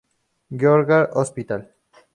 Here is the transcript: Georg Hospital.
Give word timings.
Georg 0.63 0.89
Hospital. 1.13 1.71